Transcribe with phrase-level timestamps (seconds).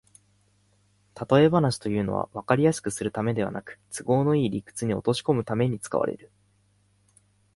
[1.13, 6.31] たとえ話というのは、わかりやすくするためではなく、都合のいい理屈に落としこむために使われる